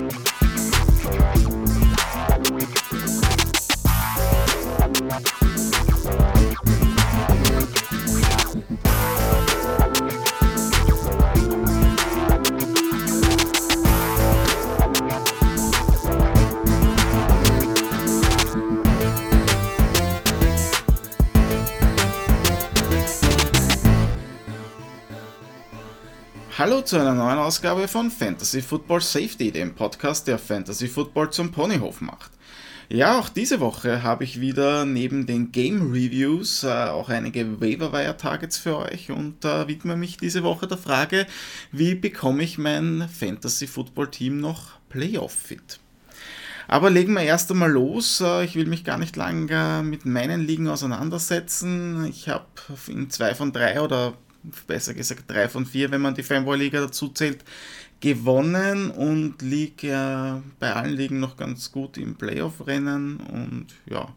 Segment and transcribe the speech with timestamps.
[0.00, 0.35] We'll
[26.66, 31.52] Hallo zu einer neuen Ausgabe von Fantasy Football Safety, dem Podcast, der Fantasy Football zum
[31.52, 32.32] Ponyhof macht.
[32.88, 38.16] Ja, auch diese Woche habe ich wieder neben den Game Reviews äh, auch einige Waiver
[38.16, 41.28] Targets für euch und äh, widme mich diese Woche der Frage,
[41.70, 45.78] wie bekomme ich mein Fantasy Football Team noch Playoff fit?
[46.66, 48.20] Aber legen wir erst einmal los.
[48.20, 52.06] Äh, ich will mich gar nicht lange mit meinen Ligen auseinandersetzen.
[52.06, 52.46] Ich habe
[52.88, 54.14] in zwei von drei oder
[54.66, 57.44] besser gesagt drei von vier, wenn man die Fanboy-Liga dazu zählt,
[58.00, 64.12] gewonnen und liege ja bei allen Ligen noch ganz gut im Playoff-Rennen und ja,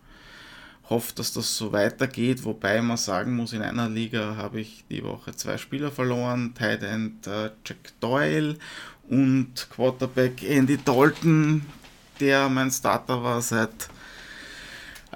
[0.89, 5.03] hoffe, dass das so weitergeht, wobei man sagen muss, in einer Liga habe ich die
[5.03, 8.57] Woche zwei Spieler verloren, Tight End äh, Jack Doyle
[9.07, 11.65] und Quarterback Andy Dalton,
[12.19, 13.89] der mein Starter war seit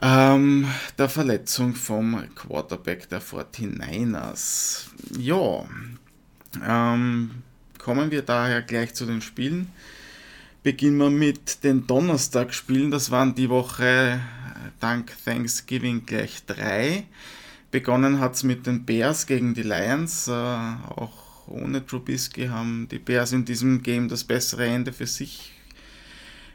[0.02, 4.88] ähm, der Verletzung vom Quarterback der 49ers.
[5.18, 5.66] Ja,
[6.66, 7.32] ähm,
[7.78, 9.70] kommen wir daher gleich zu den Spielen.
[10.64, 12.92] Beginnen wir mit den Donnerstagspielen.
[12.92, 14.22] Das waren die Woche
[14.80, 17.06] dank Thanksgiving gleich drei.
[17.72, 20.28] Begonnen hat es mit den Bears gegen die Lions.
[20.28, 25.53] Äh, auch ohne Trubisky haben die Bears in diesem Game das bessere Ende für sich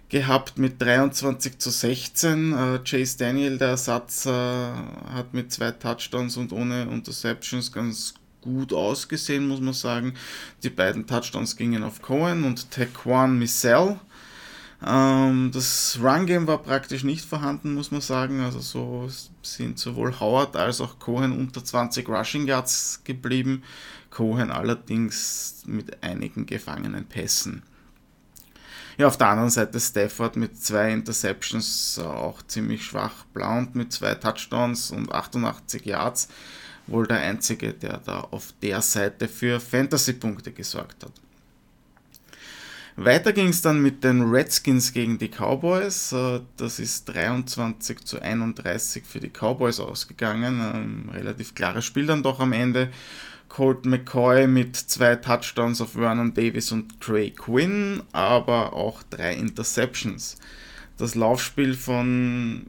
[0.09, 2.53] gehabt mit 23 zu 16.
[2.53, 8.73] Äh, Chase Daniel, der Ersatz, äh, hat mit zwei Touchdowns und ohne Interceptions ganz gut
[8.73, 10.15] ausgesehen, muss man sagen.
[10.63, 13.99] Die beiden Touchdowns gingen auf Cohen und Taquan Missel.
[14.87, 18.41] Ähm, das Run-Game war praktisch nicht vorhanden, muss man sagen.
[18.41, 19.11] Also so
[19.43, 23.63] sind sowohl Howard als auch Cohen unter 20 Rushing Yards geblieben.
[24.11, 27.63] Cohen allerdings mit einigen gefangenen Pässen.
[28.99, 33.25] Ja, auf der anderen Seite Stafford mit zwei Interceptions, auch ziemlich schwach.
[33.33, 36.29] Blount mit zwei Touchdowns und 88 Yards,
[36.89, 41.13] wohl der einzige, der da auf der Seite für Fantasy-Punkte gesorgt hat.
[42.97, 46.11] Weiter ging es dann mit den Redskins gegen die Cowboys.
[46.11, 50.61] Äh, das ist 23 zu 31 für die Cowboys ausgegangen.
[50.61, 52.91] Ein relativ klares Spiel dann doch am Ende.
[53.49, 60.37] Colt McCoy mit zwei Touchdowns auf Vernon Davis und Trey Quinn, aber auch drei Interceptions.
[60.97, 62.67] Das Laufspiel von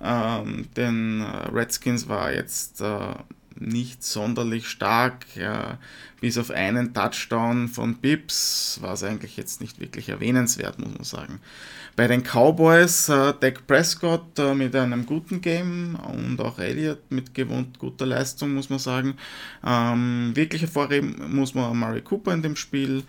[0.00, 3.14] ähm, den Redskins war jetzt äh,
[3.58, 5.24] nicht sonderlich stark.
[5.34, 5.78] Ja,
[6.20, 11.04] bis auf einen Touchdown von Bips war es eigentlich jetzt nicht wirklich erwähnenswert, muss man
[11.04, 11.40] sagen.
[11.94, 17.34] Bei den Cowboys äh, Dak Prescott äh, mit einem guten Game und auch Elliott mit
[17.34, 19.14] gewohnt guter Leistung, muss man sagen.
[19.64, 23.02] Ähm, wirklich hervorheben muss man Murray Cooper in dem Spiel.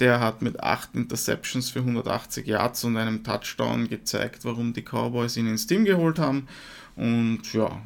[0.00, 5.36] Der hat mit 8 Interceptions für 180 Yards und einem Touchdown gezeigt, warum die Cowboys
[5.36, 6.48] ihn ins Team geholt haben.
[6.96, 7.80] Und ja,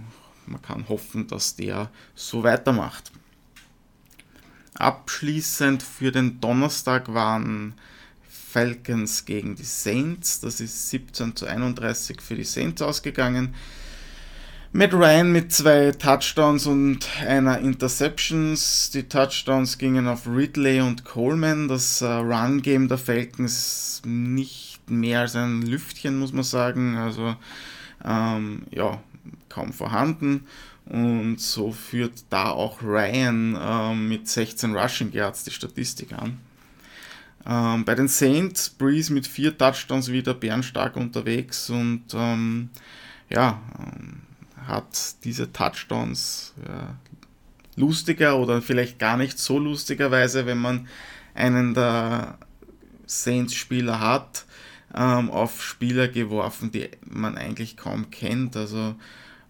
[0.47, 3.13] man kann hoffen, dass der so weitermacht.
[4.75, 7.75] Abschließend für den Donnerstag waren
[8.29, 10.41] Falcons gegen die Saints.
[10.41, 13.55] Das ist 17 zu 31 für die Saints ausgegangen.
[14.73, 18.91] Matt Ryan mit zwei Touchdowns und einer Interceptions.
[18.91, 21.69] Die Touchdowns gingen auf Ridley und Coleman.
[21.69, 26.97] Das äh, Run-Game der Falcons nicht mehr als ein Lüftchen, muss man sagen.
[26.97, 27.37] Also
[28.05, 29.01] ähm, ja,
[29.57, 30.47] kaum vorhanden.
[30.85, 36.39] Und so führt da auch Ryan ähm, mit 16 Rushing Yards die Statistik an.
[37.45, 42.69] Ähm, bei den Saints, Breeze mit vier Touchdowns wieder bärenstark unterwegs und ähm,
[43.31, 44.23] ja, ähm,
[44.67, 46.95] hat diese Touchdowns ja,
[47.77, 50.89] lustiger oder vielleicht gar nicht so lustigerweise, wenn man
[51.35, 52.39] einen der
[53.07, 54.45] Saints-Spieler hat,
[54.95, 58.57] ähm, auf Spieler geworfen, die man eigentlich kaum kennt.
[58.57, 58.97] Also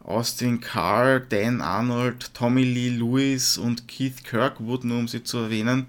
[0.06, 5.87] Austin Carr, Dan Arnold, Tommy Lee Lewis und Keith Kirkwood, nur um sie zu erwähnen,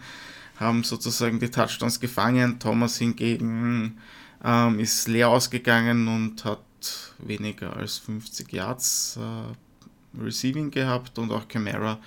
[0.59, 2.59] haben sozusagen die Touchdowns gefangen.
[2.59, 3.99] Thomas hingegen
[4.43, 11.47] ähm, ist leer ausgegangen und hat weniger als 50 Yards äh, Receiving gehabt und auch
[11.47, 11.99] Camara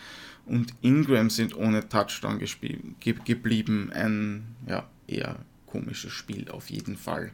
[0.46, 3.92] und Ingram sind ohne Touchdown ge geblieben.
[3.94, 5.36] Ein ja, eher
[5.66, 7.30] komisches Spiel auf jeden Fall.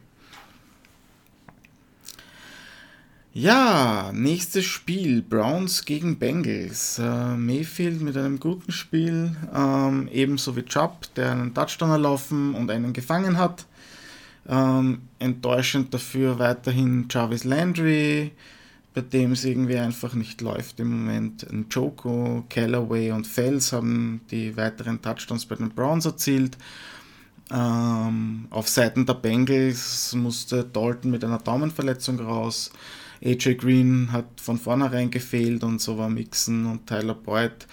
[3.33, 6.97] Ja, nächstes Spiel, Browns gegen Bengals.
[6.97, 12.71] Äh, Mayfield mit einem guten Spiel, ähm, ebenso wie Chubb, der einen Touchdown erlaufen und
[12.71, 13.65] einen gefangen hat.
[14.49, 18.31] Ähm, enttäuschend dafür weiterhin Jarvis Landry,
[18.95, 21.45] bei dem es irgendwie einfach nicht läuft im Moment.
[21.69, 26.57] Joko, Callaway und Fels haben die weiteren Touchdowns bei den Browns erzielt.
[27.51, 32.71] Ähm, auf Seiten der Bengals musste Dalton mit einer Daumenverletzung raus.
[33.23, 37.67] AJ Green hat von vornherein gefehlt und so war Mixon und Tyler Boyd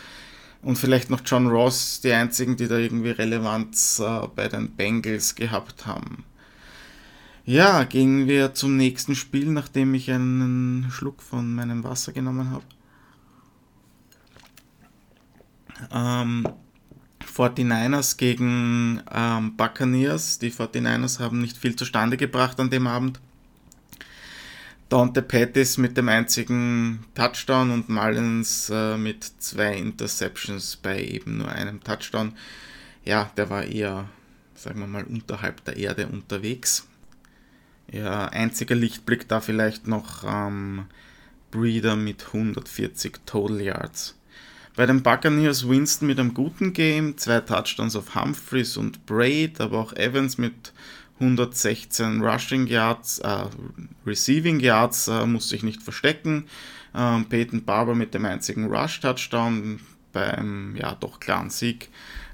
[0.63, 5.35] und vielleicht noch John Ross die einzigen, die da irgendwie Relevanz äh, bei den Bengals
[5.35, 6.25] gehabt haben.
[7.45, 12.65] Ja, gehen wir zum nächsten Spiel, nachdem ich einen Schluck von meinem Wasser genommen habe.
[15.93, 16.49] Ähm,
[17.23, 20.39] 49ers gegen ähm, Buccaneers.
[20.39, 23.21] Die 49ers haben nicht viel zustande gebracht an dem Abend.
[24.89, 31.49] Dante Pettis mit dem einzigen Touchdown und Mullins äh, mit zwei Interceptions bei eben nur
[31.49, 32.35] einem Touchdown.
[33.05, 34.09] Ja, der war eher,
[34.55, 36.87] sagen wir mal, unterhalb der Erde unterwegs.
[37.91, 40.87] Ja, einziger Lichtblick da vielleicht noch ähm,
[41.51, 44.17] Breeder mit 140 Total Yards.
[44.77, 49.79] Bei den Buccaneers Winston mit einem guten Game, zwei Touchdowns auf Humphreys und Braid, aber
[49.79, 50.73] auch Evans mit
[51.25, 53.47] 116 Rushing Yards, äh,
[54.07, 56.47] Receiving Yards, äh, muss sich nicht verstecken.
[56.95, 59.81] Ähm, Peyton Barber mit dem einzigen Rush-Touchdown
[60.13, 61.89] beim ja doch klaren Sieg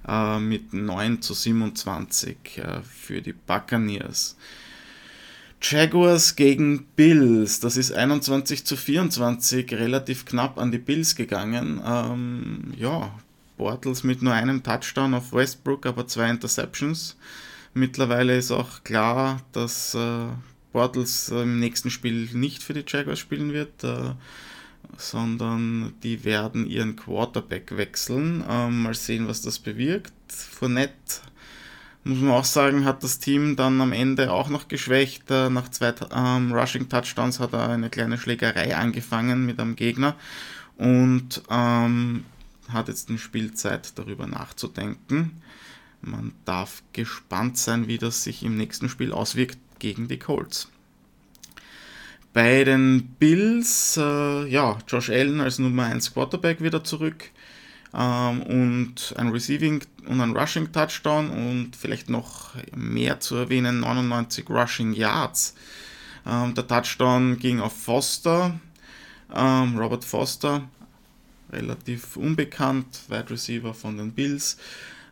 [0.06, 4.36] äh, mit 9 zu 27 äh, für die Buccaneers.
[5.62, 11.82] Jaguars gegen Bills, das ist 21 zu 24, relativ knapp an die Bills gegangen.
[11.84, 13.12] Ähm, ja,
[13.58, 17.16] Bortles mit nur einem Touchdown auf Westbrook, aber zwei Interceptions.
[17.74, 20.26] Mittlerweile ist auch klar, dass äh,
[20.72, 24.14] Bortles im nächsten Spiel nicht für die Jaguars spielen wird, äh,
[24.96, 28.44] sondern die werden ihren Quarterback wechseln.
[28.48, 30.12] Ähm, mal sehen, was das bewirkt.
[30.28, 31.22] Fournette
[32.04, 35.30] muss man auch sagen, hat das Team dann am Ende auch noch geschwächt.
[35.30, 40.16] Äh, nach zwei ähm, Rushing Touchdowns hat er eine kleine Schlägerei angefangen mit einem Gegner
[40.76, 42.24] und ähm,
[42.68, 45.42] hat jetzt eine Spielzeit darüber nachzudenken.
[46.02, 50.68] Man darf gespannt sein, wie das sich im nächsten Spiel auswirkt gegen die Colts.
[52.32, 57.30] Bei den Bills, äh, ja, Josh Allen als Nummer 1 Quarterback wieder zurück
[57.92, 64.48] ähm, und ein Receiving und ein Rushing Touchdown und vielleicht noch mehr zu erwähnen, 99
[64.48, 65.54] Rushing Yards.
[66.24, 68.58] Ähm, der Touchdown ging auf Foster,
[69.34, 70.62] ähm, Robert Foster,
[71.52, 74.56] relativ unbekannt, Wide Receiver von den Bills.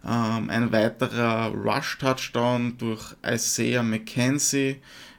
[0.09, 4.77] Ähm, ein weiterer Rush-Touchdown durch Isaiah McKenzie.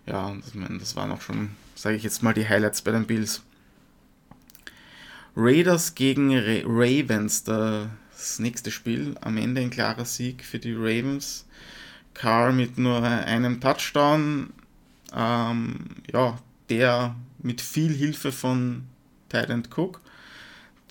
[0.07, 3.43] Ja, das, das waren auch schon, sage ich jetzt mal, die Highlights bei den Bills.
[5.35, 9.15] Raiders gegen Ra Ravens, das nächste Spiel.
[9.21, 11.45] Am Ende ein klarer Sieg für die Ravens.
[12.15, 14.51] Carr mit nur einem Touchdown.
[15.15, 16.39] Ähm, ja,
[16.69, 18.83] der mit viel Hilfe von
[19.29, 20.01] Titan Cook,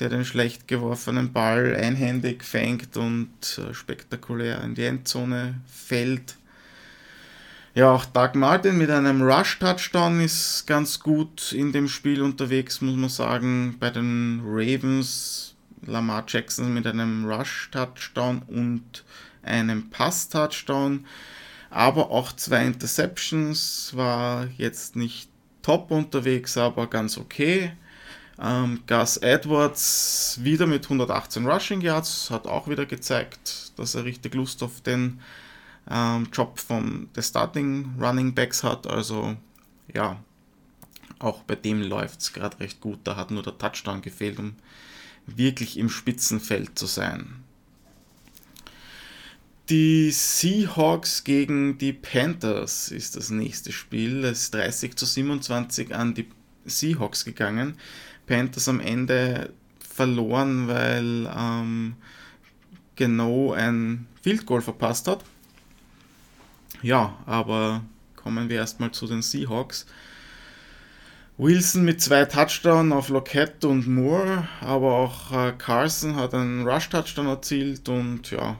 [0.00, 6.36] der den schlecht geworfenen Ball einhändig fängt und äh, spektakulär in die Endzone fällt.
[7.74, 12.96] Ja, auch Doug Martin mit einem Rush-Touchdown ist ganz gut in dem Spiel unterwegs, muss
[12.96, 13.76] man sagen.
[13.78, 15.54] Bei den Ravens
[15.86, 19.04] Lamar Jackson mit einem Rush-Touchdown und
[19.42, 21.06] einem Pass-Touchdown.
[21.70, 25.30] Aber auch zwei Interceptions, war jetzt nicht
[25.62, 27.72] top unterwegs, aber ganz okay.
[28.40, 34.34] Ähm, Gus Edwards wieder mit 118 Rushing Yards, hat auch wieder gezeigt, dass er richtig
[34.34, 35.20] Lust auf den
[35.90, 38.86] ähm, Job vom des Starting Running Backs hat.
[38.86, 39.36] Also
[39.92, 40.22] ja,
[41.18, 43.00] auch bei dem läuft es gerade recht gut.
[43.04, 44.54] Da hat nur der Touchdown gefehlt, um
[45.26, 47.42] wirklich im Spitzenfeld zu sein.
[49.68, 54.24] Die Seahawks gegen die Panthers ist das nächste Spiel.
[54.24, 56.26] Es ist 30 zu 27 an die
[56.68, 57.76] Seahawks gegangen.
[58.26, 61.96] Panthers am Ende verloren, weil ähm,
[62.96, 65.24] genau ein Field Goal verpasst hat.
[66.82, 67.82] Ja, aber
[68.16, 69.86] kommen wir erstmal zu den Seahawks.
[71.38, 77.26] Wilson mit zwei Touchdowns auf Lockett und Moore, aber auch äh, Carson hat einen Rush-Touchdown
[77.28, 78.58] erzielt und ja,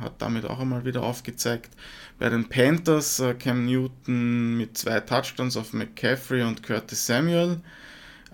[0.00, 1.70] hat damit auch einmal wieder aufgezeigt.
[2.18, 7.60] Bei den Panthers äh, Cam Newton mit zwei Touchdowns auf McCaffrey und Curtis Samuel.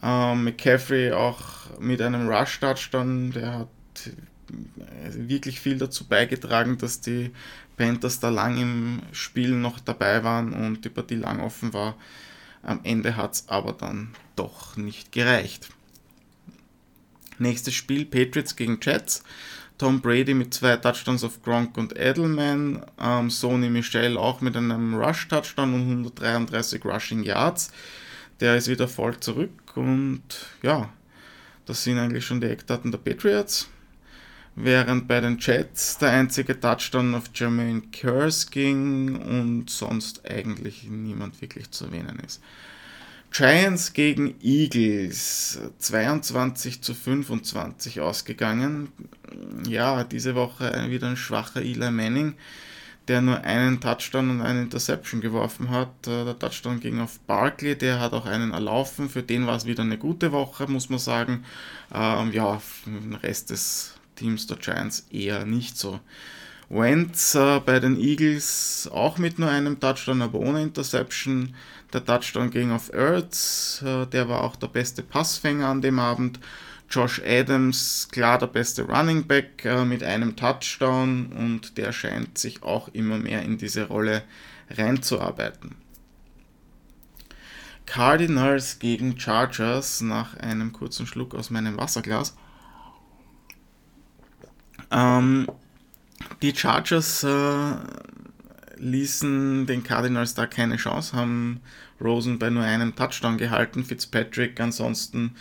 [0.03, 3.69] Ähm, McCaffrey auch mit einem Rush-Touchdown, der hat
[4.07, 7.31] äh, wirklich viel dazu beigetragen, dass die
[7.77, 11.97] Panthers da lang im Spiel noch dabei waren und die Partie lang offen war.
[12.63, 15.71] Am Ende hat es aber dann doch nicht gereicht.
[17.39, 19.23] Nächstes Spiel Patriots gegen Jets.
[19.81, 22.85] Tom Brady mit zwei Touchdowns auf Gronk und Edelman.
[23.01, 27.73] Ähm, Sony Michel auch mit einem Rush-Touchdown und 133 Rushing Yards.
[28.41, 30.23] Der ist wieder voll zurück und
[30.61, 30.91] ja,
[31.65, 33.71] das sind eigentlich schon die Eckdaten der Patriots.
[34.55, 41.41] Während bei den Jets der einzige Touchdown auf Jermaine Curse ging und sonst eigentlich niemand
[41.41, 42.43] wirklich zu erwähnen ist.
[43.31, 48.91] Giants gegen Eagles 22 zu 25 ausgegangen.
[49.69, 52.35] Ja, diese Woche wieder ein schwacher Eli Manning,
[53.07, 56.09] der nur einen Touchdown und eine Interception geworfen hat.
[56.09, 59.09] Äh, der Touchdown ging auf Barkley, der hat auch einen erlaufen.
[59.09, 61.45] Für den war es wieder eine gute Woche, muss man sagen.
[61.95, 66.01] Ähm, ja, für den Rest des Teams der Giants eher nicht so.
[66.71, 71.55] Wentz äh, bei den Eagles auch mit nur einem Touchdown, aber ohne Interception.
[71.93, 76.39] Der Touchdown ging auf Ertz, äh, der war auch der beste Passfänger an dem Abend.
[76.89, 82.63] Josh Adams, klar der beste Running Back äh, mit einem Touchdown und der scheint sich
[82.63, 84.23] auch immer mehr in diese Rolle
[84.71, 85.75] reinzuarbeiten.
[87.87, 92.37] Cardinals gegen Chargers nach einem kurzen Schluck aus meinem Wasserglas.
[94.93, 95.49] Ähm,
[96.43, 97.73] die Chargers äh,
[98.77, 101.61] ließen den Cardinals da keine Chance, haben
[102.01, 105.37] Rosen bei nur einem Touchdown gehalten, Fitzpatrick ansonsten,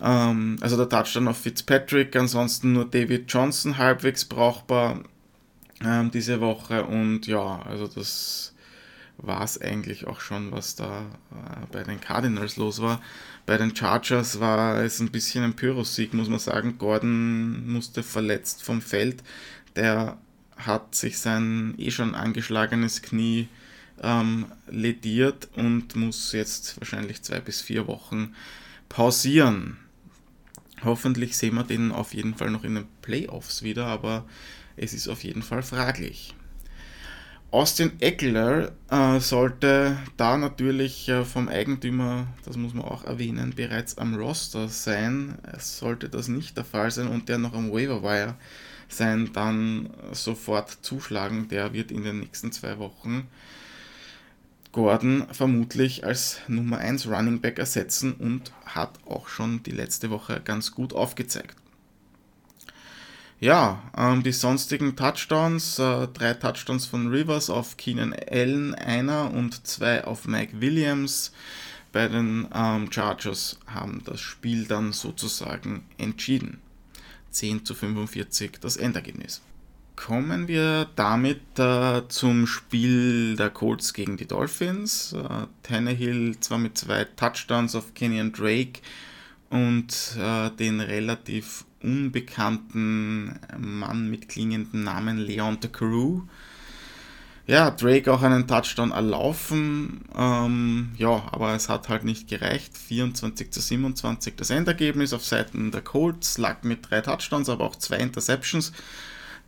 [0.00, 5.02] ähm, also der Touchdown auf Fitzpatrick, ansonsten nur David Johnson halbwegs brauchbar
[5.84, 8.54] ähm, diese Woche und ja, also das
[9.18, 11.00] war es eigentlich auch schon, was da
[11.32, 13.00] äh, bei den Cardinals los war.
[13.46, 16.78] Bei den Chargers war es ein bisschen ein Pyrrhus-Sieg, muss man sagen.
[16.78, 19.24] Gordon musste verletzt vom Feld.
[19.78, 20.18] Der
[20.56, 23.46] hat sich sein eh schon angeschlagenes Knie
[24.02, 28.34] ähm, lediert und muss jetzt wahrscheinlich zwei bis vier Wochen
[28.88, 29.76] pausieren.
[30.82, 34.24] Hoffentlich sehen wir den auf jeden Fall noch in den Playoffs wieder, aber
[34.76, 36.34] es ist auf jeden Fall fraglich.
[37.52, 43.96] Austin Eckler äh, sollte da natürlich äh, vom Eigentümer, das muss man auch erwähnen, bereits
[43.96, 45.38] am Roster sein.
[45.56, 48.34] Es sollte das nicht der Fall sein und der noch am Waiver Wire
[48.88, 51.48] sein, dann sofort zuschlagen.
[51.48, 53.28] Der wird in den nächsten zwei Wochen
[54.72, 60.40] Gordon vermutlich als Nummer 1 Running Back ersetzen und hat auch schon die letzte Woche
[60.44, 61.56] ganz gut aufgezeigt.
[63.40, 69.66] Ja, ähm, die sonstigen Touchdowns, äh, drei Touchdowns von Rivers auf Keenan Allen, einer und
[69.66, 71.32] zwei auf Mike Williams
[71.92, 76.60] bei den ähm, Chargers haben das Spiel dann sozusagen entschieden.
[77.30, 79.42] 10 zu 45 das Endergebnis.
[79.96, 85.12] Kommen wir damit äh, zum Spiel der Colts gegen die Dolphins.
[85.12, 88.80] Äh, Tannehill zwar mit zwei Touchdowns auf Kenyon Drake
[89.50, 96.22] und äh, den relativ unbekannten Mann mit klingendem Namen Leon de Carew
[97.48, 100.02] ja, Drake auch einen Touchdown erlaufen.
[100.14, 102.76] Ähm, ja, aber es hat halt nicht gereicht.
[102.76, 106.36] 24 zu 27 das Endergebnis auf Seiten der Colts.
[106.36, 108.72] Lag mit drei Touchdowns, aber auch zwei Interceptions.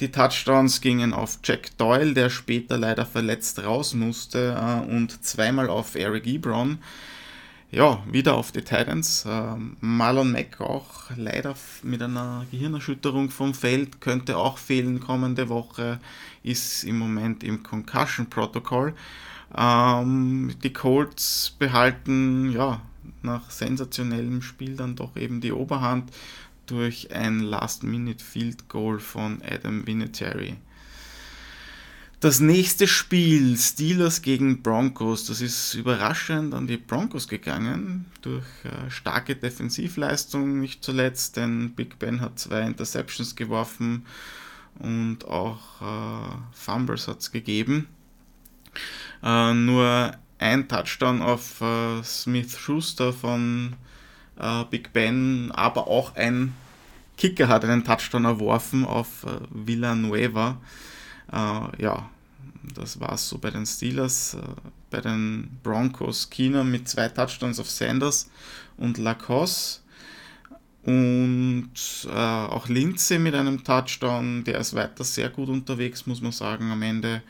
[0.00, 5.68] Die Touchdowns gingen auf Jack Doyle, der später leider verletzt raus musste, äh, und zweimal
[5.68, 6.78] auf Eric Ebron
[7.70, 9.24] ja, wieder auf die Titans.
[9.26, 16.00] Ähm, Marlon Mack auch leider mit einer Gehirnerschütterung vom Feld, könnte auch fehlen kommende Woche,
[16.42, 18.94] ist im Moment im Concussion-Protokoll.
[19.56, 22.80] Ähm, die Colts behalten ja
[23.22, 26.10] nach sensationellem Spiel dann doch eben die Oberhand
[26.66, 30.56] durch ein Last-Minute-Field-Goal von Adam Vinatieri.
[32.20, 38.90] Das nächste Spiel, Steelers gegen Broncos, das ist überraschend an die Broncos gegangen, durch äh,
[38.90, 44.04] starke Defensivleistung nicht zuletzt, denn Big Ben hat zwei Interceptions geworfen
[44.78, 47.88] und auch äh, Fumbles hat es gegeben.
[49.22, 53.76] Äh, nur ein Touchdown auf äh, Smith Schuster von
[54.38, 56.54] äh, Big Ben, aber auch ein
[57.16, 60.60] Kicker hat einen Touchdown erworfen auf äh, Villanueva.
[61.32, 62.10] Äh, ja,
[62.74, 64.34] das war es so bei den Steelers.
[64.34, 64.38] Äh,
[64.90, 68.28] bei den Broncos Keener mit zwei Touchdowns auf Sanders
[68.76, 69.80] und Lacoste.
[70.82, 71.70] Und
[72.06, 76.70] äh, auch Lindsay mit einem Touchdown, der ist weiter sehr gut unterwegs, muss man sagen.
[76.70, 77.22] Am Ende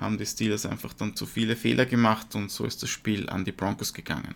[0.00, 3.44] haben die Steelers einfach dann zu viele Fehler gemacht und so ist das Spiel an
[3.44, 4.34] die Broncos gegangen.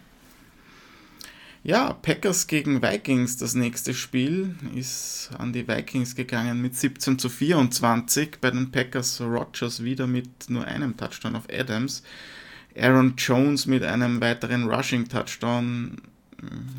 [1.62, 7.29] Ja, Packers gegen Vikings, das nächste Spiel ist an die Vikings gegangen mit 17 zu
[7.29, 8.38] 24.
[8.40, 12.02] Bei den Packers Rogers wieder mit nur einem Touchdown auf Adams.
[12.75, 16.00] Aaron Jones mit einem weiteren Rushing Touchdown,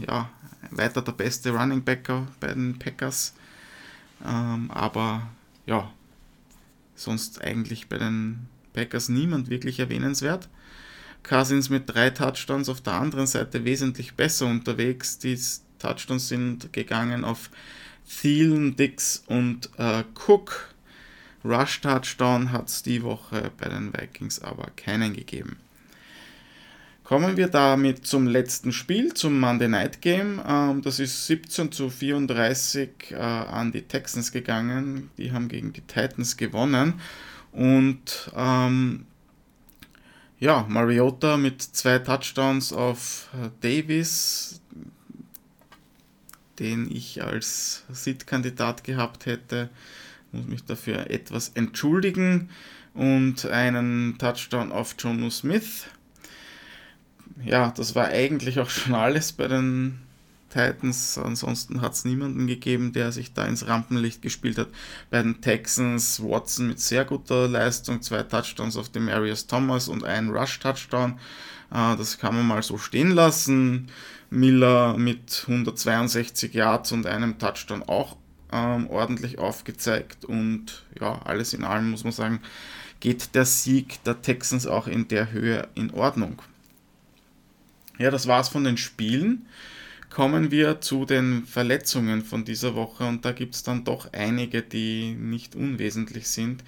[0.08, 0.32] ja,
[0.72, 3.36] weiter der beste Running Backer bei den Packers.
[4.26, 5.28] Ähm, aber
[5.68, 5.94] ja,
[6.96, 10.50] sonst eigentlich bei den Packers niemand wirklich erwähnenswert.
[11.24, 15.20] Cousins mit drei Touchdowns auf der anderen Seite wesentlich besser unterwegs.
[15.20, 15.40] Die
[15.80, 17.50] Touchdowns sind gegangen auf
[18.08, 20.70] Thielen, Dix und äh, Cook.
[21.44, 25.58] Rush Touchdown hat es die Woche bei den Vikings aber keinen gegeben.
[27.04, 30.42] Kommen wir damit zum letzten Spiel, zum Monday Night Game.
[30.48, 35.10] Ähm, das ist 17 zu 34 äh, an die Texans gegangen.
[35.18, 37.02] Die haben gegen die Titans gewonnen.
[37.52, 39.08] Und ähm,
[40.42, 44.60] ja, Mariota mit zwei Touchdowns auf äh, Davis,
[46.60, 49.70] den ich als Sit-Kandidat gehabt hätte,
[50.34, 52.50] muss mich dafür etwas entschuldigen.
[52.94, 55.86] Und einen Touchdown auf Jonu Smith
[57.46, 60.00] ja, das war eigentlich auch schon alles bei den
[60.52, 61.18] Titans.
[61.18, 64.68] Ansonsten hat es niemanden gegeben, der sich da ins Rampenlicht gespielt hat.
[65.10, 70.04] Bei den Texans Watson mit sehr guter Leistung, zwei Touchdowns auf dem Marius Thomas und
[70.04, 71.20] ein Rush-Touchdown.
[71.72, 73.90] Äh, das kann man mal so stehen lassen.
[74.30, 78.18] Miller mit 162 Yards und einem Touchdown auch
[78.52, 80.26] ähm, ordentlich aufgezeigt.
[80.26, 82.42] Und ja, alles in allem muss man sagen,
[83.00, 86.42] geht der Sieg der Texans auch in der Höhe in Ordnung.
[87.98, 89.48] Ja, das war's von den Spielen.
[90.12, 94.62] Kommen wir zu den Verletzungen von dieser Woche und da gibt es dann doch einige,
[94.62, 96.66] die nicht unwesentlich sind.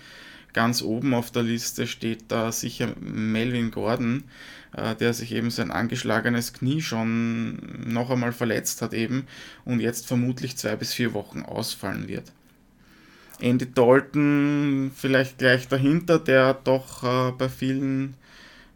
[0.54, 4.24] Ganz oben auf der Liste steht da sicher Melvin Gordon,
[4.74, 9.28] äh, der sich eben sein angeschlagenes Knie schon noch einmal verletzt hat eben
[9.66, 12.32] und jetzt vermutlich zwei bis vier Wochen ausfallen wird.
[13.42, 18.14] Andy Dalton vielleicht gleich dahinter, der doch äh, bei vielen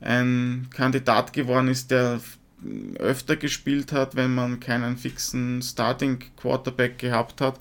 [0.01, 2.19] ein Kandidat geworden ist, der
[2.97, 7.59] öfter gespielt hat, wenn man keinen fixen Starting Quarterback gehabt hat.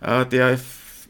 [0.00, 0.58] Äh, der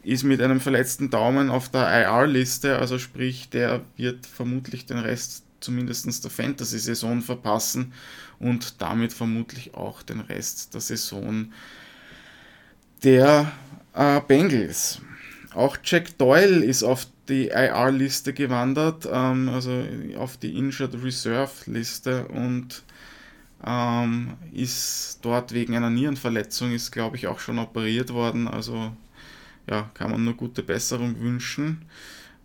[0.03, 5.43] ist mit einem verletzten Daumen auf der IR-Liste, also sprich, der wird vermutlich den Rest
[5.59, 7.93] zumindest der Fantasy-Saison verpassen
[8.39, 11.51] und damit vermutlich auch den Rest der Saison
[13.03, 13.51] der
[13.93, 15.01] äh, Bengals.
[15.53, 19.83] Auch Jack Doyle ist auf die IR-Liste gewandert, ähm, also
[20.17, 22.83] auf die Injured Reserve-Liste und
[23.65, 28.91] ähm, ist dort wegen einer Nierenverletzung, ist glaube ich auch schon operiert worden, also
[29.69, 31.85] ja, kann man nur gute Besserung wünschen.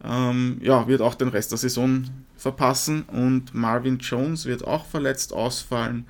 [0.05, 2.05] Ähm, ja, wird auch den Rest der Saison
[2.37, 6.07] verpassen und Marvin Jones wird auch verletzt ausfallen.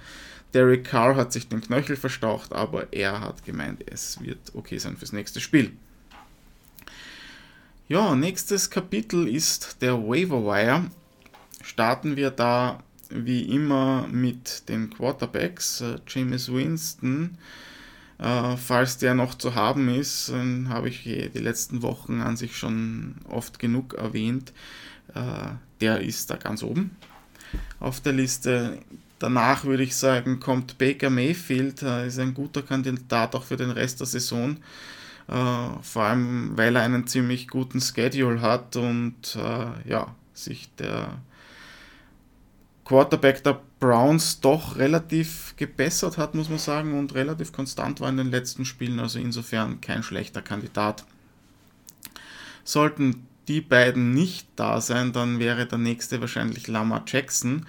[0.55, 4.97] Derek Carr hat sich den Knöchel verstaucht, aber er hat gemeint, es wird okay sein
[4.97, 5.73] fürs nächste Spiel.
[7.89, 10.91] Ja, nächstes Kapitel ist der Waiver Wire.
[11.63, 12.83] Starten wir da
[13.15, 15.81] wie immer mit den Quarterbacks.
[15.81, 17.39] Äh, James Winston,
[18.19, 20.33] äh, falls der noch zu haben ist,
[20.69, 24.53] habe ich die letzten Wochen an sich schon oft genug erwähnt.
[25.15, 26.93] Äh, der ist da ganz oben
[27.81, 28.79] auf der Liste.
[29.19, 34.01] Danach würde ich sagen, kommt Baker Mayfield, ist ein guter Kandidat auch für den Rest
[34.01, 34.57] der Saison.
[35.29, 41.21] Uh, vor allem, weil er einen ziemlich guten Schedule hat und uh, ja, sich der
[42.85, 48.17] Quarterback der Browns doch relativ gebessert hat, muss man sagen, und relativ konstant war in
[48.17, 51.05] den letzten Spielen, also insofern kein schlechter Kandidat.
[52.65, 57.67] Sollten die beiden nicht da sein, dann wäre der nächste wahrscheinlich Lama Jackson.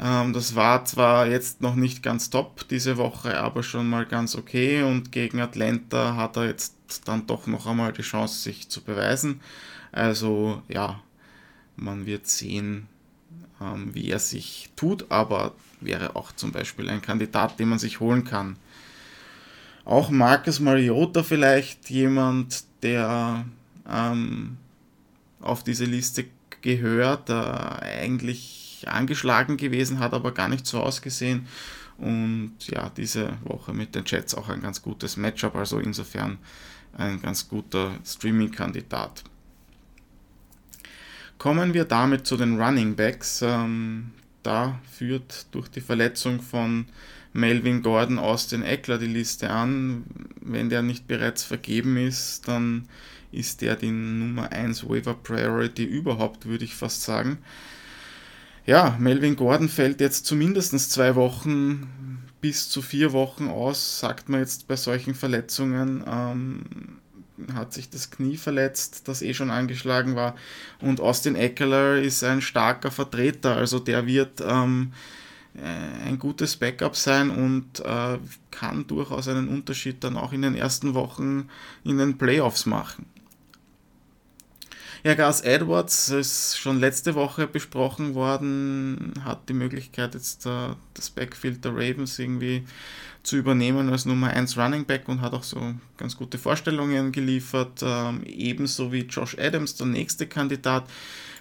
[0.00, 4.34] Ähm, das war zwar jetzt noch nicht ganz top diese Woche, aber schon mal ganz
[4.34, 8.82] okay und gegen Atlanta hat er jetzt dann doch noch einmal die Chance, sich zu
[8.82, 9.40] beweisen.
[9.92, 11.00] Also ja,
[11.76, 12.88] man wird sehen,
[13.58, 18.24] wie er sich tut, aber wäre auch zum Beispiel ein Kandidat, den man sich holen
[18.24, 18.56] kann.
[19.84, 23.44] Auch Marcus Mariota vielleicht jemand, der
[23.88, 24.56] ähm,
[25.40, 26.26] auf diese Liste
[26.60, 31.46] gehört, der eigentlich angeschlagen gewesen hat, aber gar nicht so ausgesehen.
[31.98, 36.38] Und ja, diese Woche mit den Jets auch ein ganz gutes Matchup, also insofern
[36.98, 39.24] ein ganz guter Streaming-Kandidat.
[41.38, 43.42] Kommen wir damit zu den Running Backs.
[43.42, 46.86] Ähm, da führt durch die Verletzung von
[47.32, 50.04] Melvin Gordon Austin Eckler die Liste an.
[50.40, 52.88] Wenn der nicht bereits vergeben ist, dann
[53.32, 57.38] ist der die Nummer 1 Waiver Priority überhaupt, würde ich fast sagen.
[58.64, 64.40] Ja, Melvin Gordon fällt jetzt zumindest zwei Wochen bis zu vier Wochen aus, sagt man
[64.40, 66.04] jetzt bei solchen Verletzungen.
[66.06, 66.62] Ähm,
[67.54, 70.36] hat sich das Knie verletzt, das eh schon angeschlagen war.
[70.80, 74.92] Und Austin Eckler ist ein starker Vertreter, also der wird ähm,
[75.54, 78.18] äh, ein gutes Backup sein und äh,
[78.50, 81.48] kann durchaus einen Unterschied dann auch in den ersten Wochen
[81.84, 83.06] in den Playoffs machen.
[85.06, 91.10] Ja, Gas Edwards ist schon letzte Woche besprochen worden, hat die Möglichkeit jetzt äh, das
[91.10, 92.64] Backfield der Ravens irgendwie
[93.26, 97.82] zu übernehmen als Nummer 1 Running Back und hat auch so ganz gute Vorstellungen geliefert,
[97.82, 100.84] ähm, ebenso wie Josh Adams, der nächste Kandidat.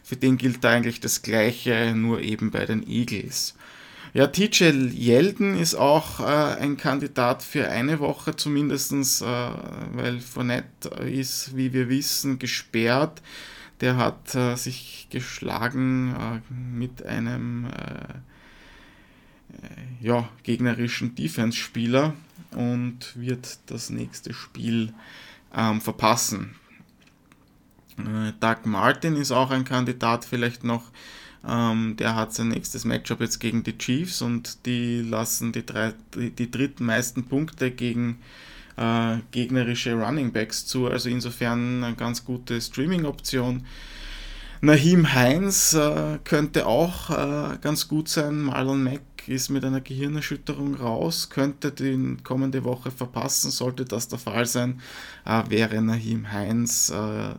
[0.04, 3.56] Für den gilt da eigentlich das Gleiche, nur eben bei den Eagles.
[4.14, 10.90] Ja, TJ Yeldon ist auch äh, ein Kandidat für eine Woche zumindest, äh, weil Fournette
[11.04, 13.22] ist, wie wir wissen, gesperrt.
[13.82, 18.14] Der hat äh, sich geschlagen äh, mit einem äh,
[20.02, 22.14] ja, gegnerischen Defense-Spieler
[22.52, 24.94] und wird das nächste Spiel
[25.56, 26.56] ähm, verpassen.
[27.98, 30.84] Äh, Doug Martin ist auch ein Kandidat vielleicht noch.
[31.48, 35.94] Ähm, der hat sein nächstes Matchup jetzt gegen die Chiefs und die lassen die, drei,
[36.16, 38.20] die, die dritten meisten Punkte gegen
[38.78, 40.88] äh, gegnerische Running Backs zu.
[40.88, 43.66] Also insofern eine ganz gute Streaming-Option.
[44.62, 48.42] Nahim Heinz äh, könnte auch äh, ganz gut sein.
[48.42, 53.52] Marlon Mack ist mit einer Gehirnerschütterung raus, könnte die kommende Woche verpassen.
[53.52, 54.82] Sollte das der Fall sein,
[55.26, 57.36] äh, wäre Nahim Heinz äh,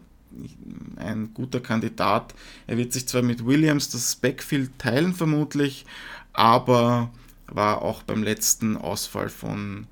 [0.96, 2.34] ein guter Kandidat.
[2.66, 5.86] Er wird sich zwar mit Williams das Backfield teilen vermutlich,
[6.32, 7.10] aber
[7.46, 9.86] war auch beim letzten Ausfall von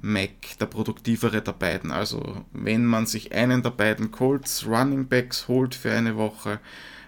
[0.00, 1.90] Mac der produktivere der beiden.
[1.90, 6.60] Also wenn man sich einen der beiden Colts Running Backs holt für eine Woche,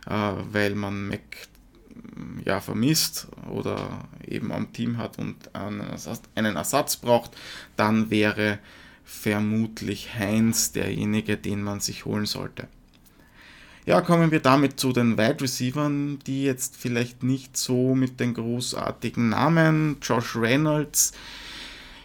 [0.06, 1.48] äh, weil man Mac
[2.44, 7.36] ja, vermisst oder eben am Team hat und einen Ersatz braucht,
[7.76, 8.58] dann wäre
[9.04, 12.68] vermutlich Heinz derjenige, den man sich holen sollte.
[13.86, 18.34] Ja, kommen wir damit zu den Wide Receivers, die jetzt vielleicht nicht so mit den
[18.34, 19.98] großartigen Namen.
[20.02, 21.12] Josh Reynolds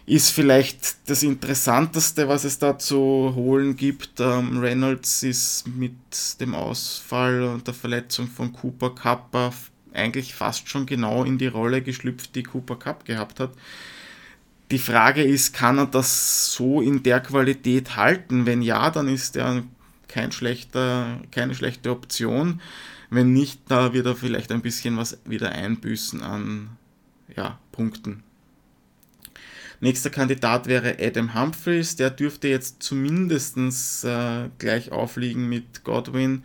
[0.06, 4.19] ist vielleicht das Interessanteste, was es da zu holen gibt.
[4.19, 5.95] Ähm, Reynolds ist mit
[6.39, 9.54] dem Ausfall und der Verletzung von Cooper Cup
[9.93, 13.51] eigentlich fast schon genau in die Rolle geschlüpft, die Cooper Cup gehabt hat.
[14.71, 18.45] Die Frage ist, kann er das so in der Qualität halten?
[18.45, 19.63] Wenn ja, dann ist er
[20.08, 22.62] kein schlechter, keine schlechte Option.
[23.10, 26.69] Wenn nicht, da wird er vielleicht ein bisschen was wieder einbüßen an
[27.36, 28.23] ja, Punkten.
[29.82, 33.58] Nächster Kandidat wäre Adam Humphreys, der dürfte jetzt zumindest
[34.06, 36.43] äh, gleich aufliegen mit Godwin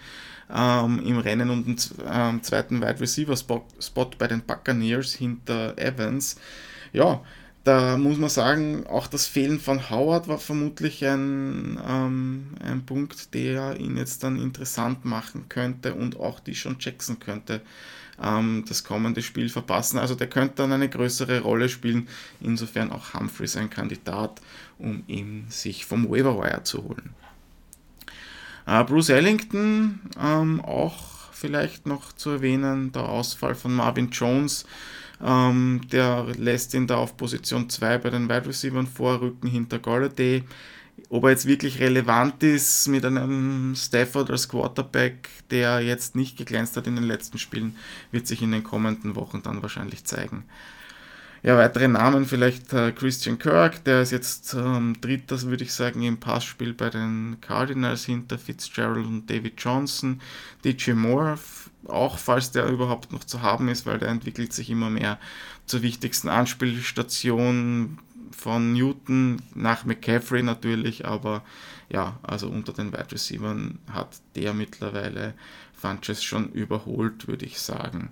[0.55, 1.77] ähm, im Rennen um den
[2.11, 6.37] ähm, zweiten Wide Receiver Spot, bei den Buccaneers hinter Evans.
[6.93, 7.21] Ja,
[7.65, 13.35] da muss man sagen, auch das Fehlen von Howard war vermutlich ein, ähm, ein Punkt,
[13.35, 17.63] der ihn jetzt dann interessant machen könnte und auch die schon Jackson könnte
[18.23, 19.99] ähm, das kommende Spiel verpassen.
[19.99, 22.09] Also der könnte dann eine größere Rolle spielen.
[22.41, 24.41] Insofern auch Humphreys ein Kandidat,
[24.79, 27.15] um ihn sich vom Waiver Wire zu holen.
[28.67, 30.97] Äh, Bruce Ellington, ähm, auch
[31.33, 34.67] vielleicht noch zu erwähnen, der Ausfall von Marvin Jones,
[35.25, 40.43] ähm, der lässt ihn da auf Position 2 bei den Wide Receivers vorrücken hinter Golladay.
[41.11, 46.77] Ob er jetzt wirklich relevant ist mit einem Stafford als Quarterback, der jetzt nicht geglänzt
[46.77, 47.77] hat in den letzten Spielen,
[48.11, 50.45] wird sich in den kommenden Wochen dann wahrscheinlich zeigen.
[51.47, 56.03] Ja, weitere Namen vielleicht äh, Christian Kirk, der ist jetzt ähm, dritter, würde ich sagen,
[56.03, 60.21] im Passspiel bei den Cardinals hinter Fitzgerald und David Johnson.
[60.65, 61.39] DJ Moore,
[61.87, 65.21] auch falls der überhaupt noch zu haben ist, weil der entwickelt sich immer mehr
[65.67, 68.01] zur wichtigsten Anspielstation
[68.33, 71.45] von Newton nach McCaffrey natürlich, aber
[71.89, 73.57] ja, also unter den Wide Receivers
[73.93, 75.35] hat der mittlerweile
[75.81, 78.11] Funches schon überholt, würde ich sagen.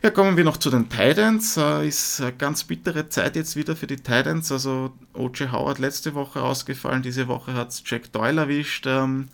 [0.00, 1.56] Ja, kommen wir noch zu den Titans.
[1.56, 4.52] Äh, ist eine ganz bittere Zeit jetzt wieder für die Titans.
[4.52, 5.50] Also O.J.
[5.50, 8.86] Howard letzte Woche ausgefallen, diese Woche hat es Jack Doyle erwischt.
[8.86, 9.26] Ähm,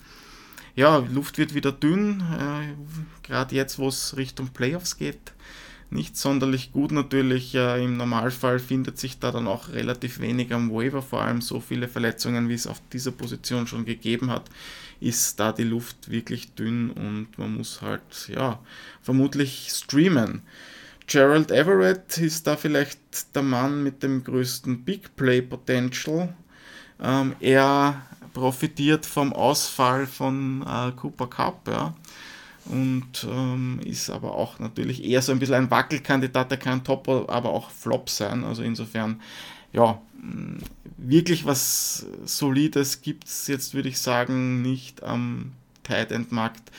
[0.75, 5.33] ja, Luft wird wieder dünn, äh, gerade jetzt, wo es Richtung Playoffs geht.
[5.91, 7.55] Nicht sonderlich gut natürlich.
[7.55, 11.61] Äh, Im Normalfall findet sich da dann auch relativ wenig am Waiver, vor allem so
[11.61, 14.45] viele Verletzungen, wie es auf dieser Position schon gegeben hat
[15.01, 18.61] ist da die Luft wirklich dünn und man muss halt, ja,
[19.03, 20.43] vermutlich streamen.
[21.07, 26.35] Gerald Everett ist da vielleicht der Mann mit dem größten Big Play Potential.
[27.01, 28.03] Ähm, er
[28.33, 31.95] profitiert vom Ausfall von äh, Cooper Cup, ja.
[32.67, 37.07] Und ähm, ist aber auch natürlich eher so ein bisschen ein Wackelkandidat, der kann Top,
[37.09, 38.43] aber auch Flop sein.
[38.43, 39.21] Also insofern
[39.75, 40.01] ja,
[40.97, 46.71] wirklich was Solides gibt es jetzt, würde ich sagen, nicht am Tight End Markt.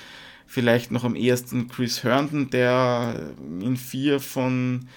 [0.48, 4.88] Vielleicht noch am ehesten Chris Herndon, der in vier von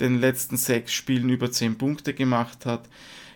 [0.00, 2.88] den letzten sechs Spielen über zehn Punkte gemacht hat.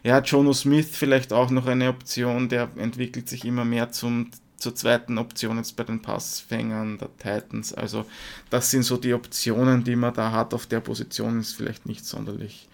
[0.04, 4.74] Ja, Jono Smith vielleicht auch noch eine Option, der entwickelt sich immer mehr zum, zur
[4.74, 7.72] zweiten Option jetzt bei den Passfängern der Titans.
[7.72, 8.04] Also
[8.50, 10.52] das sind so die Optionen, die man da hat.
[10.52, 12.68] Auf der Position ist vielleicht nicht sonderlich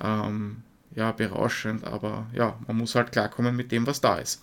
[0.00, 0.62] ähm,
[0.96, 4.42] ja, berauschend, aber ja, man muss halt klarkommen mit dem, was da ist.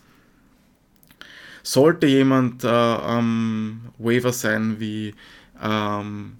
[1.63, 5.15] Sollte jemand äh, am Waiver sein wie
[5.61, 6.37] ähm,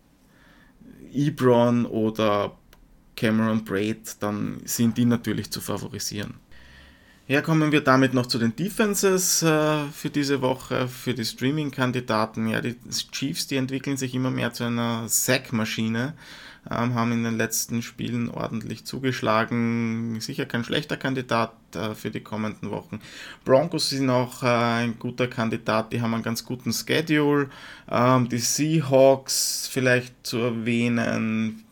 [1.11, 2.55] Ebron oder
[3.15, 6.35] Cameron Braid, dann sind die natürlich zu favorisieren.
[7.25, 12.47] Ja, kommen wir damit noch zu den Defenses äh, für diese Woche, für die Streaming-Kandidaten.
[12.47, 12.75] Ja, die
[13.11, 16.13] Chiefs, die entwickeln sich immer mehr zu einer Sack-Maschine,
[16.69, 20.19] haben in den letzten Spielen ordentlich zugeschlagen.
[20.21, 23.01] Sicher kein schlechter Kandidat äh, für die kommenden Wochen.
[23.43, 27.49] Broncos sind auch äh, ein guter Kandidat, die haben einen ganz guten Schedule.
[27.89, 31.63] Ähm, die Seahawks vielleicht zu erwähnen,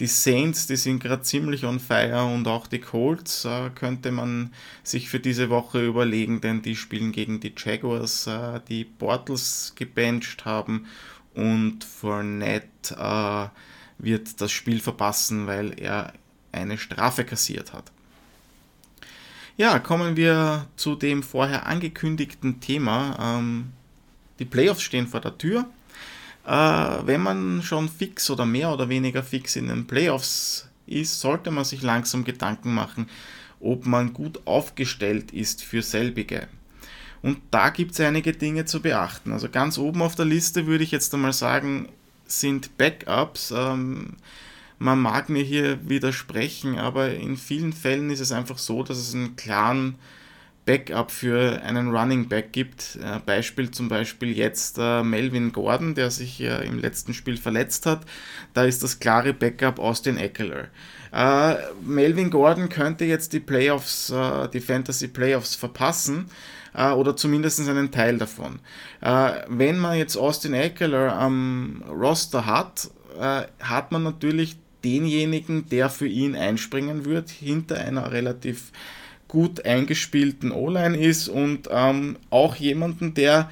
[0.00, 4.52] die Saints, die sind gerade ziemlich on fire und auch die Colts äh, könnte man
[4.82, 10.44] sich für diese Woche überlegen, denn die spielen gegen die Jaguars, äh, die Portals gebencht
[10.44, 10.86] haben
[11.34, 13.48] und Fournette äh,
[13.98, 16.12] wird das Spiel verpassen, weil er
[16.52, 17.90] eine Strafe kassiert hat.
[19.56, 23.38] Ja, kommen wir zu dem vorher angekündigten Thema.
[23.38, 23.72] Ähm,
[24.38, 25.66] die Playoffs stehen vor der Tür.
[26.44, 26.50] Äh,
[27.06, 31.64] wenn man schon fix oder mehr oder weniger fix in den Playoffs ist, sollte man
[31.64, 33.08] sich langsam Gedanken machen,
[33.60, 36.48] ob man gut aufgestellt ist für selbige.
[37.22, 39.32] Und da gibt es einige Dinge zu beachten.
[39.32, 41.88] Also ganz oben auf der Liste würde ich jetzt einmal sagen,
[42.26, 43.52] sind Backups.
[43.56, 44.14] Ähm,
[44.78, 49.14] man mag mir hier widersprechen, aber in vielen Fällen ist es einfach so, dass es
[49.14, 49.96] einen klaren
[50.66, 52.98] Backup für einen Running Back gibt.
[53.02, 57.86] Äh, Beispiel zum Beispiel jetzt äh, Melvin Gordon, der sich äh, im letzten Spiel verletzt
[57.86, 58.02] hat.
[58.54, 60.68] Da ist das klare Backup Austin Eckler.
[61.12, 66.26] Äh, Melvin Gordon könnte jetzt die Playoffs, äh, die Fantasy Playoffs verpassen
[66.74, 68.60] äh, oder zumindest einen Teil davon.
[69.00, 72.90] wenn man jetzt Austin Eckler am Roster hat,
[73.60, 78.72] hat man natürlich denjenigen, der für ihn einspringen wird, hinter einer relativ
[79.28, 83.50] gut eingespielten O-Line ist und ähm, auch jemanden, der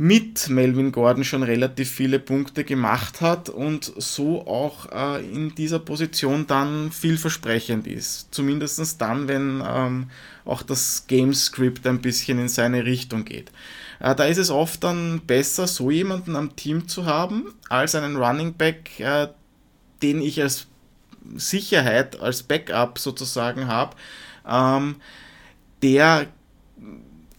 [0.00, 5.80] mit Melvin Gordon schon relativ viele Punkte gemacht hat und so auch äh, in dieser
[5.80, 8.28] Position dann vielversprechend ist.
[8.30, 10.08] Zumindest dann, wenn ähm,
[10.44, 13.50] auch das Game-Script ein bisschen in seine Richtung geht.
[13.98, 18.14] Äh, da ist es oft dann besser, so jemanden am Team zu haben, als einen
[18.14, 19.26] Running Back, äh,
[20.00, 20.68] den ich als
[21.34, 23.96] Sicherheit, als Backup sozusagen habe,
[24.48, 24.94] ähm,
[25.82, 26.28] der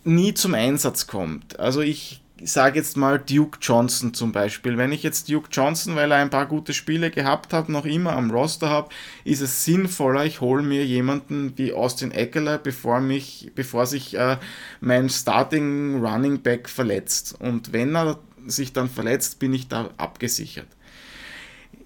[0.04, 1.58] nie zum Einsatz kommt.
[1.58, 4.78] Also ich sage jetzt mal Duke Johnson zum Beispiel.
[4.78, 8.14] Wenn ich jetzt Duke Johnson, weil er ein paar gute Spiele gehabt hat, noch immer
[8.14, 8.90] am Roster habe,
[9.24, 14.38] ist es sinnvoller, ich hole mir jemanden wie Austin Eckler, bevor, mich, bevor sich äh,
[14.82, 17.36] mein Starting Running Back verletzt.
[17.40, 20.68] Und wenn er sich dann verletzt, bin ich da abgesichert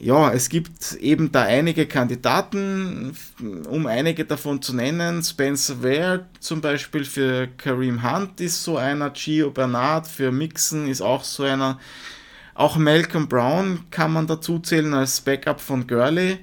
[0.03, 3.15] ja, es gibt eben da einige Kandidaten,
[3.69, 5.23] um einige davon zu nennen.
[5.23, 11.01] Spencer Ware zum Beispiel für Kareem Hunt ist so einer, Gio Bernard für Mixon ist
[11.01, 11.79] auch so einer.
[12.53, 16.39] Auch Malcolm Brown kann man dazu zählen als Backup von Gurley.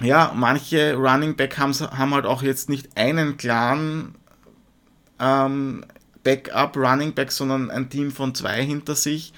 [0.00, 4.14] Ja, manche Running Back haben, haben halt auch jetzt nicht einen klaren
[5.18, 5.84] ähm,
[6.22, 9.32] Backup Running Back, sondern ein Team von zwei hinter sich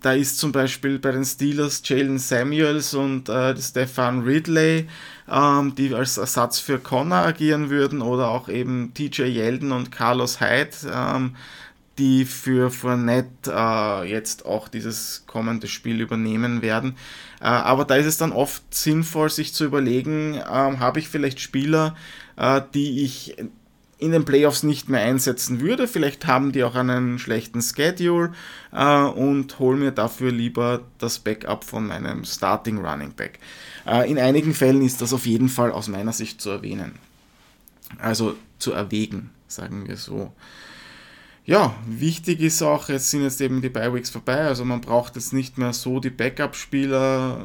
[0.00, 4.88] da ist zum Beispiel bei den Steelers Jalen Samuels und äh, Stefan Ridley,
[5.30, 10.40] ähm, die als Ersatz für Connor agieren würden, oder auch eben TJ Yeldon und Carlos
[10.40, 11.36] Hyde, ähm,
[11.98, 16.96] die für Fournette äh, jetzt auch dieses kommende Spiel übernehmen werden.
[17.40, 21.40] Äh, aber da ist es dann oft sinnvoll, sich zu überlegen, ähm, habe ich vielleicht
[21.40, 21.96] Spieler,
[22.36, 23.36] äh, die ich
[24.00, 25.86] in den Playoffs nicht mehr einsetzen würde.
[25.86, 28.32] Vielleicht haben die auch einen schlechten Schedule
[28.72, 33.38] äh, und hole mir dafür lieber das Backup von meinem Starting Running Back.
[33.86, 36.92] Äh, in einigen Fällen ist das auf jeden Fall aus meiner Sicht zu erwähnen.
[37.98, 40.32] Also zu erwägen, sagen wir so
[41.44, 45.32] ja, wichtig ist auch, jetzt sind jetzt eben die Bi-Weeks vorbei, also man braucht jetzt
[45.32, 47.44] nicht mehr so die Backup-Spieler.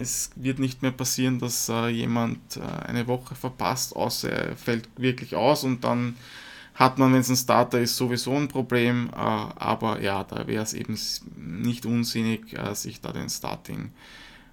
[0.00, 4.88] Es wird nicht mehr passieren, dass äh, jemand äh, eine Woche verpasst, außer er fällt
[4.96, 6.16] wirklich aus und dann
[6.74, 9.10] hat man, wenn es ein Starter ist, sowieso ein Problem.
[9.12, 10.98] Äh, aber ja, da wäre es eben
[11.36, 13.90] nicht unsinnig, äh, sich da den Starting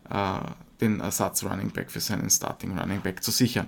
[0.09, 0.39] äh,
[0.81, 3.67] den Ersatz Running Back für seinen Starting Running Back zu sichern.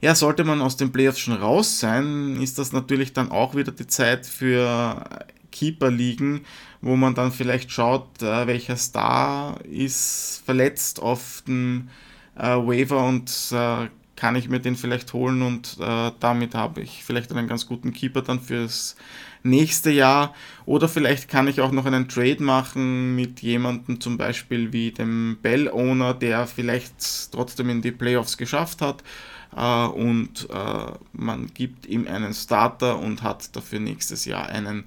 [0.00, 3.72] Ja, sollte man aus den Playoffs schon raus sein, ist das natürlich dann auch wieder
[3.72, 5.04] die Zeit für
[5.50, 6.44] Keeper liegen,
[6.82, 11.88] wo man dann vielleicht schaut, äh, welcher Star ist verletzt auf dem
[12.36, 17.04] äh, Waiver und äh, kann ich mir den vielleicht holen und äh, damit habe ich
[17.04, 18.96] vielleicht einen ganz guten Keeper dann fürs
[19.42, 20.34] nächste Jahr.
[20.64, 25.38] Oder vielleicht kann ich auch noch einen Trade machen mit jemandem zum Beispiel wie dem
[25.42, 29.02] Bell-Owner, der vielleicht trotzdem in die Playoffs geschafft hat.
[29.54, 34.84] Äh, und äh, man gibt ihm einen Starter und hat dafür nächstes Jahr einen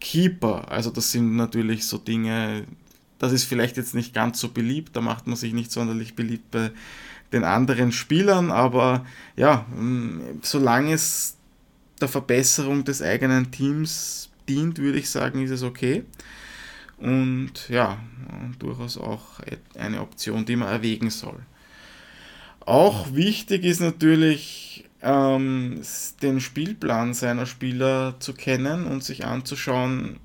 [0.00, 0.70] Keeper.
[0.70, 2.64] Also das sind natürlich so Dinge,
[3.18, 6.50] das ist vielleicht jetzt nicht ganz so beliebt, da macht man sich nicht sonderlich beliebt
[6.50, 6.72] bei
[7.32, 9.04] den anderen Spielern, aber
[9.34, 9.66] ja,
[10.42, 11.36] solange es
[12.00, 16.04] der Verbesserung des eigenen Teams dient, würde ich sagen, ist es okay.
[16.98, 17.98] Und ja,
[18.58, 19.40] durchaus auch
[19.76, 21.40] eine Option, die man erwägen soll.
[22.66, 25.82] Auch wichtig ist natürlich, ähm,
[26.22, 30.18] den Spielplan seiner Spieler zu kennen und sich anzuschauen,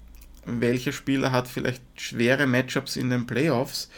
[0.45, 3.89] welcher Spieler hat vielleicht schwere Matchups in den Playoffs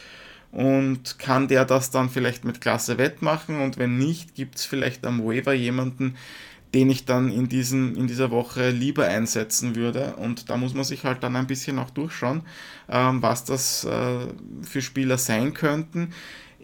[0.50, 5.06] und kann der das dann vielleicht mit Klasse wettmachen und wenn nicht, gibt es vielleicht
[5.06, 6.16] am Waiver jemanden,
[6.74, 10.16] den ich dann in, diesen, in dieser Woche lieber einsetzen würde.
[10.16, 12.42] Und da muss man sich halt dann ein bisschen auch durchschauen,
[12.88, 14.26] ähm, was das äh,
[14.62, 16.14] für Spieler sein könnten.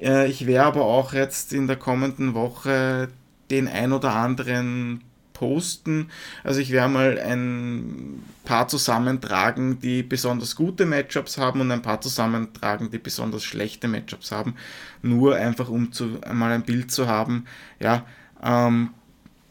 [0.00, 3.08] Äh, ich werde aber auch jetzt in der kommenden Woche
[3.50, 5.02] den ein oder anderen
[5.38, 6.10] posten.
[6.42, 12.00] Also ich werde mal ein paar zusammentragen, die besonders gute Matchups haben und ein paar
[12.00, 14.56] zusammentragen, die besonders schlechte Matchups haben.
[15.02, 17.46] Nur einfach um zu, mal ein Bild zu haben,
[17.78, 18.04] ja,
[18.42, 18.90] ähm,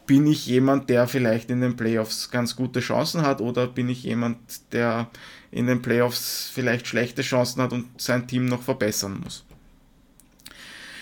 [0.06, 4.02] bin ich jemand, der vielleicht in den Playoffs ganz gute Chancen hat oder bin ich
[4.02, 4.38] jemand,
[4.72, 5.08] der
[5.50, 9.44] in den Playoffs vielleicht schlechte Chancen hat und sein Team noch verbessern muss.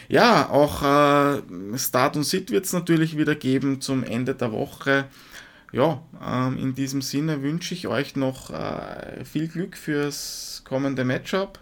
[0.08, 5.06] Ja, auch äh, Start und Sit wird es natürlich wieder geben zum Ende der Woche.
[5.72, 11.58] Ja, ähm, in diesem Sinne wünsche ich euch noch äh, viel Glück fürs kommende Matchup.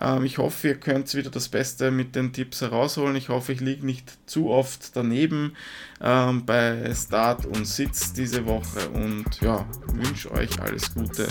[0.00, 3.16] Ähm, ich hoffe, ihr könnt wieder das Beste mit den Tipps herausholen.
[3.16, 5.54] Ich hoffe, ich liege nicht zu oft daneben
[6.00, 11.28] ähm, bei Start und Sitz diese Woche und ja, wünsche euch alles Gute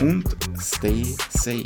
[0.00, 0.24] und
[0.60, 1.64] stay safe.